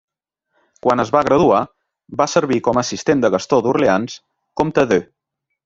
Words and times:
Quan 0.85 1.03
es 1.03 1.11
va 1.15 1.21
graduar, 1.27 1.59
va 2.23 2.27
servir 2.33 2.59
com 2.69 2.79
a 2.79 2.85
assistent 2.85 3.23
de 3.27 3.33
Gastó 3.37 3.61
d'Orleans, 3.69 4.19
comte 4.63 4.91
d'Eu. 4.93 5.09